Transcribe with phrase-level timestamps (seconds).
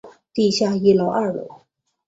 [0.33, 1.61] 地下一楼二楼